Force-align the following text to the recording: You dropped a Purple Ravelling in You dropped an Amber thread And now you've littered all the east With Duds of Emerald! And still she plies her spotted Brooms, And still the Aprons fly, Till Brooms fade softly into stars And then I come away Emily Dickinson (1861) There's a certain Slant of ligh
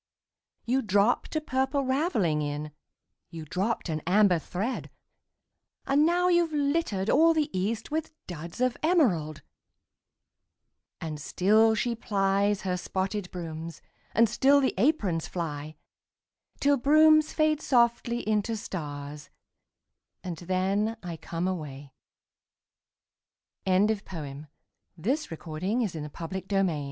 You 0.65 0.81
dropped 0.81 1.35
a 1.35 1.39
Purple 1.41 1.83
Ravelling 1.83 2.41
in 2.41 2.71
You 3.29 3.45
dropped 3.45 3.87
an 3.87 4.01
Amber 4.07 4.39
thread 4.39 4.89
And 5.85 6.07
now 6.07 6.27
you've 6.27 6.51
littered 6.51 7.07
all 7.07 7.35
the 7.35 7.55
east 7.55 7.91
With 7.91 8.09
Duds 8.25 8.59
of 8.61 8.75
Emerald! 8.81 9.43
And 10.99 11.21
still 11.21 11.75
she 11.75 11.93
plies 11.93 12.63
her 12.63 12.77
spotted 12.77 13.29
Brooms, 13.29 13.83
And 14.15 14.27
still 14.27 14.59
the 14.59 14.73
Aprons 14.79 15.27
fly, 15.27 15.75
Till 16.59 16.77
Brooms 16.77 17.31
fade 17.31 17.61
softly 17.61 18.27
into 18.27 18.57
stars 18.57 19.29
And 20.23 20.37
then 20.37 20.97
I 21.03 21.15
come 21.15 21.47
away 21.47 21.93
Emily 23.67 23.93
Dickinson 23.97 24.47
(1861) 24.95 24.97
There's 24.97 25.93
a 25.93 25.99
certain 25.99 26.09
Slant 26.09 26.49
of 26.49 26.65
ligh 26.65 26.79